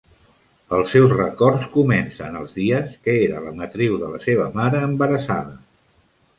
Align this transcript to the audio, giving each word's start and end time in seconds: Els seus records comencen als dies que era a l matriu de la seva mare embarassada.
Els 0.77 0.87
seus 0.95 1.13
records 1.19 1.67
comencen 1.75 2.39
als 2.41 2.57
dies 2.57 2.97
que 3.05 3.17
era 3.27 3.39
a 3.43 3.45
l 3.45 3.55
matriu 3.63 4.01
de 4.07 4.13
la 4.17 4.25
seva 4.27 4.51
mare 4.59 4.85
embarassada. 4.91 5.59